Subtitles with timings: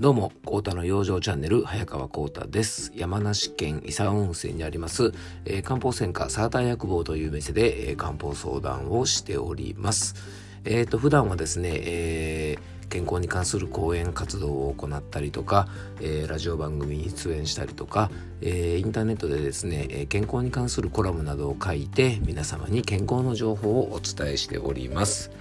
[0.00, 2.92] どうも、コータの養生チャンネル、早川コータです。
[2.94, 5.12] 山梨県伊佐温泉にあります、
[5.44, 10.14] えー、漢方専科サーター薬房という店で、えー、漢方相談をしております。
[10.64, 15.66] えっ、ー、と、普段はですね、えー、健康に関する講演活動を行ったりとか、
[16.00, 25.32] えー、ラジオ番組に出演したりとか、えー、インターネットでですねえ健康に関するコラムなどを書いて皆様に健康の情報をお伝えしております。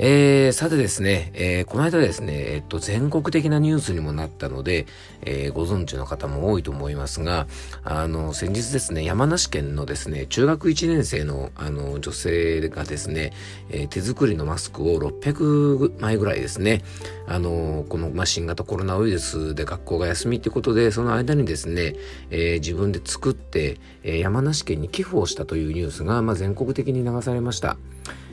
[0.00, 4.86] えー、さてですね、えー、この間ですね、えっと、全国的なニュースにもなったので、
[5.22, 7.48] えー、ご存知の方も多いと思いますが、
[7.82, 13.32] あの、先日ですね、山梨県のですね、中学1年生の、あの、女性がですね、
[13.70, 16.84] え、手作りのマスクを600枚ぐらいですね、
[17.26, 21.96] あの、この、まあ、新型コロナウイルスで学校が休みってことで、その間にですね、
[22.30, 27.76] え、自分で作って、え、山梨県に寄付をしたというニュースが、まあ、全国的に流されました。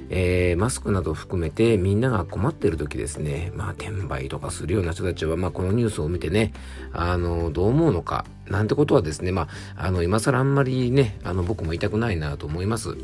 [0.09, 6.53] えー、マスクなど含めてみんなが困ってる時ですね、まあ転売とかするような人たちは、まあこのニュースを見てね、
[6.93, 9.43] あの、どう思うのか、なんてことはですね、ま
[9.75, 12.95] あ、あの、今更あんまりね、あの、僕も言いたくないなと思います。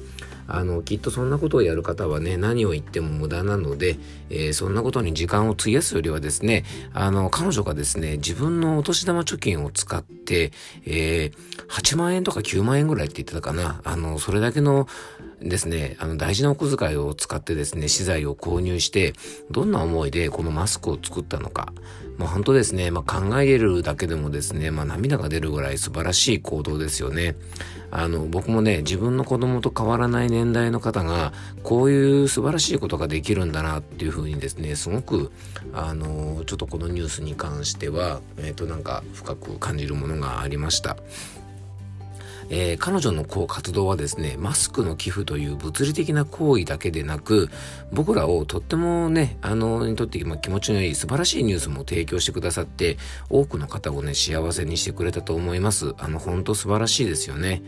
[0.48, 3.98] あの、きっとそんなことをやる方はね、何を言っても無駄なので、
[4.30, 10.52] えー、そんなことに時間を費やすよりはですね、あの、彼女がですね、自分のお年玉貯金を使って、
[10.86, 13.81] えー、8万円とか9万円ぐらいって言ってたかな。
[13.83, 14.88] あの、それだけの
[15.42, 19.14] ですね、あの、大事なお小遣いを使ってですね、資材を購入して、
[19.50, 21.73] どんな思いでこのマスクを作ったのか。
[22.22, 27.36] まあ本当ですね、まあ考えるだけでもですね、まあ涙が出るぐらい素晴らしい行動ですよね。
[27.89, 31.33] あの、僕もね、自分の子供と変わらない年代の方が、
[31.64, 35.31] こういう素晴らしいことができるんだなっていうふうにですね、すごく、
[35.73, 40.97] あの、ちょっとこのニュースに関しては、えっ、ー、となんか深く感じるものがありました。
[42.53, 47.49] えー、彼女のこう活動はですね、マスクの寄付という物理的な行為だけでなく、
[47.93, 52.97] 僕らをとってもね、あの、にとって気持ちのいい素晴らしいニュースも提供してくださって、
[53.30, 55.93] 多くの方をね、幸せにしてくれたと思います。
[55.98, 57.64] あの、本当素晴らしいですよね。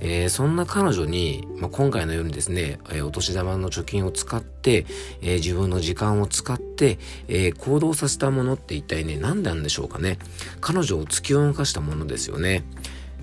[0.00, 4.84] えー、そんな彼女に、まあ、今回のようにですね、えー、お年玉の貯金を使って、
[5.22, 6.98] えー、自分の時間を使って、
[7.28, 10.18] え行動させたものって一体ね、何なんでしょうかね。
[10.60, 12.64] 彼女を突き動かしたものですよね。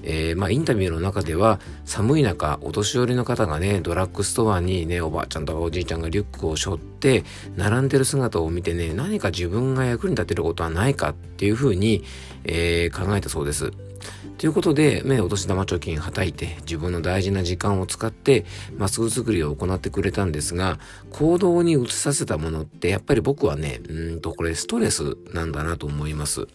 [0.03, 7.23] えー、まあ、インタビューの中では寒い中お年寄りの方がねドラッグストアにねおばあちゃんとかおじいちゃんがリュックを背負って
[7.55, 12.03] 並んでる姿を見てね何か自分が役に立てることはないかっていうふうに、
[12.43, 13.71] えー、考えたそうです。
[14.37, 18.45] ということで、ね、お年玉貯金はたいて自分の大事な時間を使って
[18.75, 20.79] マスク作りを行ってくれたんですが
[21.11, 26.47] 行動に移させたものってやっぱり僕はねうんとこれストレスなんだなと思います。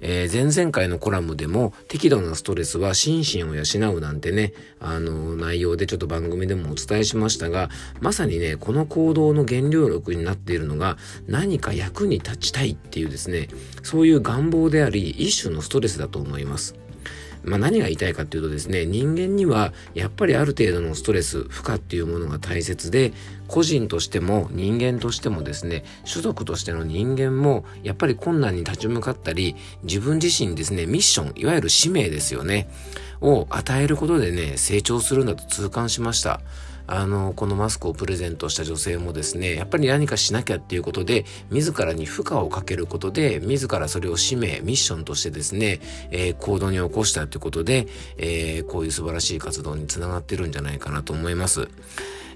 [0.00, 7.68] えー、前々回のコラムでも適度なストレスは心身を養うなんてね、あの内容でちょっと番組でもお伝えしましたが、
[8.00, 10.96] まさにね、この行動の原料力になっているのが
[11.26, 13.48] 何か役に立ちたいっていうですね、
[13.82, 16.79] そういう願望であり、一種のストレスだと思います。
[17.42, 23.12] まあ、何が言いたいかっていうとですね、人間にはやっぱりある程度のストレス、負荷っていうものが大切で、
[23.48, 32.68] 個人としても人間としてもですね、種族としての人間もやっぱり困難に立ち向かったり、自分自身ですね、ミッション、いわゆる使命ですよね、
[33.20, 36.40] を与えることでね、成長するんだと痛感しました。
[36.92, 45.78] あの、このマスクをプレゼントした女性もですね、やっぱり何かしなきゃっていうことで、自らに負荷をかけることで、自らそれを使命、ミッションとしてですね、
[46.10, 47.86] えー、行動に起こしたということで、
[48.16, 51.68] えー、こういう素晴らしい活動につながってるんじゃないかなと思います。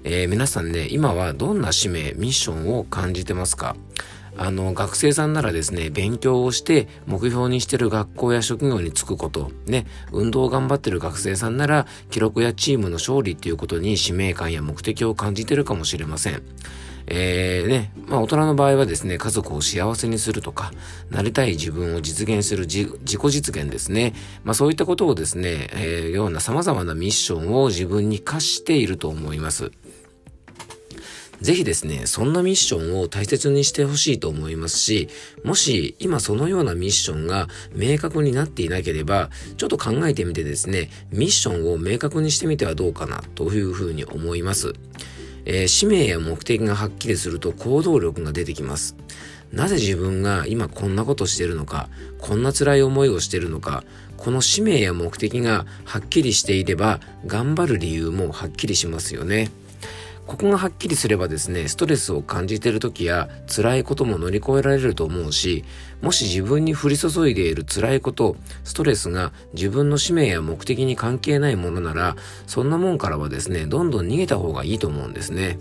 [0.07, 3.75] えー、皆さんね、今はどんな使命、ミッションを感じてますか？
[4.37, 16.43] あの、学生さんならですね、勉強をして目標にしてる学校や職業に就くこと、ね、運動を頑張ってる学生さんなら、記録やチームの勝利っていうことに使命感や目的を感じてるかもしれません。
[17.07, 20.71] えー、ね、まあ大人の場合はですね、家族を幸せにするとか、
[21.09, 24.13] なりたい自分を実現する自己実現ですね。
[24.43, 29.71] まあそういったことをですね、えー、ような様々なミッションを自分に課していると思います。
[31.41, 35.09] ぜひですね、そんなミッションを大切にしてほしいと思いますし、
[35.43, 44.73] もし今そのようなミッションが明確になっていなければ、ちょっと考えてみてですね、ミッションを明確にしてみてはどうかなというふうに思います。
[45.45, 48.95] えー、使命や目的がはっきりすると行動力が出てきます。
[49.51, 51.89] なぜ自分が今こんなことしてるのか、
[52.19, 53.83] こんな辛い思いをしてるのか、
[54.17, 59.51] この使命や目的がはっきりしていれば、頑張る理由もはっきりしますよね。
[60.27, 65.63] ここがはっきりすればですね、ストレスを感じている時や辛いことも乗り越えられると思うし、
[66.01, 72.15] もし自分に降り注いでいる辛いこと、ストレスが自分の使命や目的に関係ないものなら、
[72.47, 75.59] そんなもんからはですね、どんどん逃げた方がいいと思うんですね。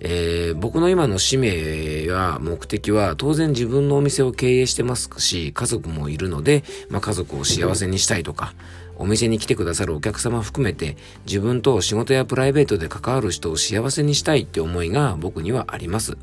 [0.00, 8.54] えー、僕の今の使命や目的は当然自分のお店を経営してますし、家族もいるので、まあ、家族を幸せにしたいとか、
[8.96, 16.18] お店に来てくださるお客様含めて自分と仕事やプライベートで関わる人を幸せにしたいって思いが僕にはあります。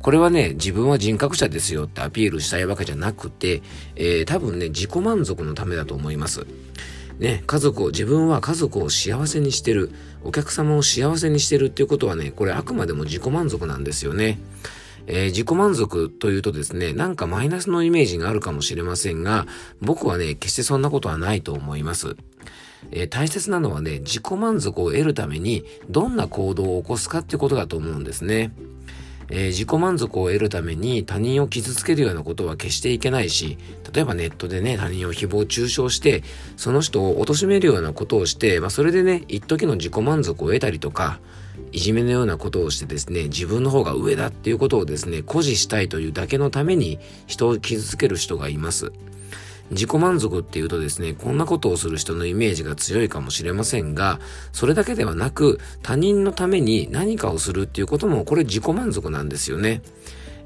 [0.00, 3.62] これはね、自分は人格者ですよってアピールしたいわけじゃなくて、
[3.96, 6.46] えー、多分ね、自己満足のためだと思います。
[7.18, 9.90] ね、家族を、自分は家族を幸せにしてる、
[10.22, 14.38] お客様を幸せにしてるっていうことはね、これあくまでも自己満足なんですよね。
[15.06, 19.46] えー、自己満足というとですね、なんかマイナスのイメージがあるかもしれませんが、
[19.80, 22.16] 僕はね、決してそんなことはないと思います。
[22.92, 28.52] えー、大切なのはね、自己満足を得るために、どんな行動を起こすかってことだと思うんですね。
[29.30, 33.58] えー、自己満足を得るために他人を傷つけるようなことは決していけないし、
[33.92, 36.22] 例えばネットでね、他人を誹謗中傷して、
[36.56, 41.20] その人を貶めるようなことをして、まあそれでね、一時の自己満足を得たりとか、
[41.72, 48.92] いじめのようなことをしてですね、自分の方が上だっていうことをですね、誇示したいというだけのために人を傷つける人がいます。
[49.70, 54.20] 自己満足っていうとですね、こんなことをする人のイメージが強いかもしれませんが、
[54.52, 59.82] それだけではなく、他人のために何かをするっていうことも、これ自己満足なんですよね。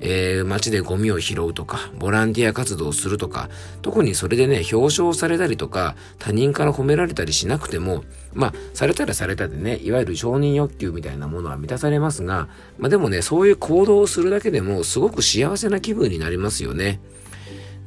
[0.04, 3.48] えー、街でゴミを拾うとか、ボランティア活動をするとか、
[3.82, 8.02] 特にそれでね、表彰されたりとか、他人から褒められたりしなくても、
[8.34, 12.48] まあ、されたらされたでね、いわゆる承認欲求みたいなものは満たされますが、
[12.78, 17.00] まあでもね、そういう行動をするだけでも、すごく幸せな気分になりますよね。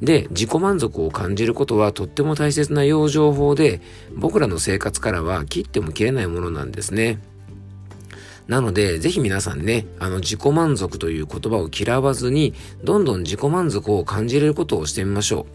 [0.02, 3.80] で、自己満足を感じることはとっても大切な養生法で、
[4.14, 7.18] 僕らの生活からは切っても切れないものなんですね。
[8.46, 12.54] なので、ぜひ皆さんね、あの自己満足という言葉を嫌わずに、
[12.84, 15.46] どんどん自己満足を感じれることをしてみましょう。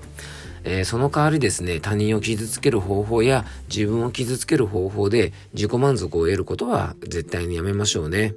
[0.63, 8.35] えー、その代わりですね、他人を傷つける方法や自分を傷つける方法で自己満足を得ることは絶対にやめましょうね。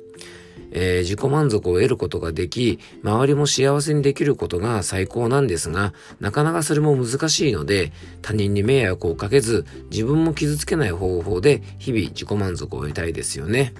[0.73, 13.73] えー、自己満足を得ることができ、周りも幸せにできることが最高なんですが、なかなかそれも難しいので、他人に迷惑をかけず、自分も傷つけない方法で日々自己満足を得たいですよね。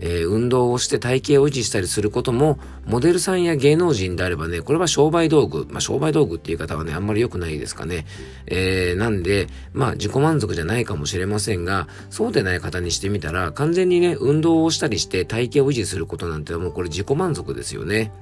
[0.00, 5.66] えー、運動をして体型を維持したりすることも、モデルさんや芸能人であればね、これは商売道具。
[5.70, 8.06] まあ、商売道具っていう方はね、あんまり良くないですかね。
[8.46, 18.12] えー、なんで、まあ、自己満足じゃないかもしれませんが、そうでない方にしてみたら、完全にね、運動をしたりして体型を維持することなんてもうこれ自己満足ですよね。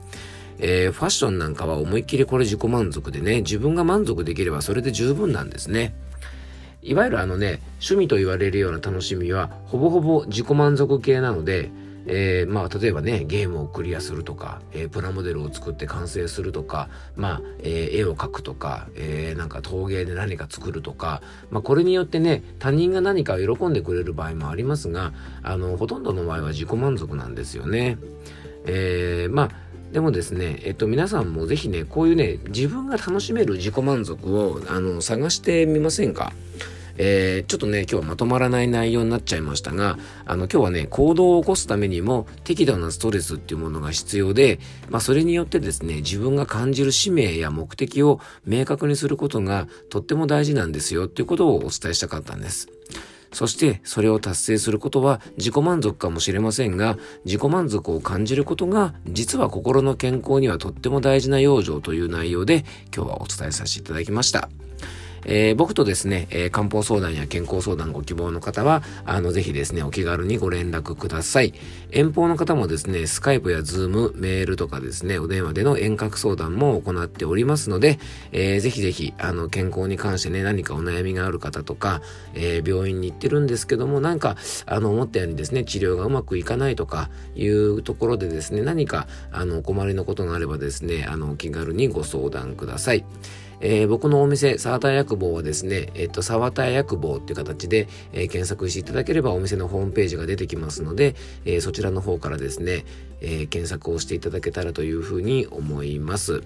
[0.61, 5.95] えー、ファッションなんかは思いっきりこれ自己満足でね、自分が満足できればそれで十分なんですね。
[6.89, 11.71] いわゆるあのね、趣味と言われるような楽しみは、ほぼほぼ自己満足系なので、
[12.07, 21.21] えー、まあ、例えばね、ゲームをクリアするとか、えー、プラモデルを作って完成するとか、まあ、えー、絵を描くとか、えなんか陶芸で何か作るとか、
[21.51, 25.13] まあ、これによってね、他人が何かを喜んでくれる場合もありますが、
[25.43, 27.99] あの、ほとんどの場合は自己満足なんですよね。
[28.65, 29.51] えまあ、
[29.93, 36.33] でもですね、えっと、皆さんもぜひね、こういうね、自分が楽しめる自己満足を、あの、探してみませんか？
[36.99, 44.59] えー、ちょっとね、今日はまとまらない内容になっちゃいましたが、あの、今日はね、行動を起こすためにも適度なストレスっていうものが必要で、
[44.91, 52.69] まあ、それによってですね、自分が感じる使命や目的を明確にすることがとっても大事なんですよっていうことをお伝えしたかったんです。
[53.33, 62.65] そしてそれを達成することは自己満足かもしれませんが、自己満足を感じることが実は心の健康にはとっても大事な養生という内容で
[62.95, 64.49] 今日はお伝えさせていただきました。
[65.25, 71.55] えー、僕とですね、えー、漢方相談や健康相談ご希望の方は、あの、ぜひですね、お気軽にご連絡ください。
[71.91, 77.99] 遠方の方もですね、スカイプやズーム、メールとかですね、お電話での遠隔相談も行っておりますので、
[78.33, 82.03] えー、ぜひぜひ、あの、健康に関してね、何かお悩みがある方とか、
[82.35, 93.05] えー、病院に行ってるんですけども、なんか、あの、思ったようにですね、治療がうまくいかないとかいうところでですね、何か、あの、お困りのことがあればですね、あの、お気軽にご相談ください。
[93.61, 102.85] えー、僕のお店、沢田薬房はですね、えっと、沢田薬房っていう形で、えー、検索していただければお店のホームページが出てきますので、えー、そちらの方からですね、
[103.21, 106.43] え検索をしていただけたらというふうに思います。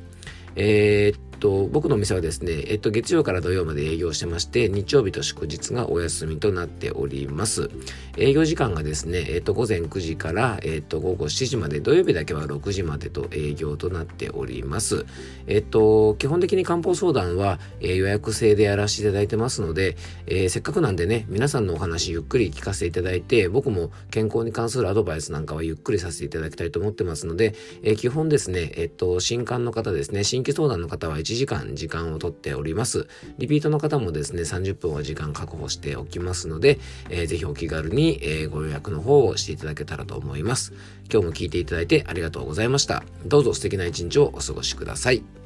[0.57, 7.69] えー、っと、僕のお店はですね、えっと、月曜から土曜まで営業してまして、日曜日と祝日がお休みとなっております。
[8.17, 15.05] 営業時間がですね、えっと、午前9時から、えっと、午後7時まで、土曜日だけは6時までと営業となっております。
[15.49, 19.97] えっと、基本的に漢方相談は、えー、予約制でやらせていただいてますので、
[20.27, 33.07] えー、せっかくなんでね、皆さんのお話ゆっくり聞かせていただいて、僕も健康に関するアドバイスなんかはゆっくりさせていただきたいと思ってますので、えー、基本ですね、えっと、新刊の方ですね、新規相談の方は1時間時間をとっております。
[33.39, 36.79] リピートの方もですね、30分は時間確保しておきますので、
[37.11, 40.73] えー、ぜひお気軽に、えー、ご予約の方をしていただけたらと思います。
[41.11, 43.05] 今日も聞いていただいてありがとうございました。
[43.27, 45.42] どうぞ素敵な一日をお過ごしください。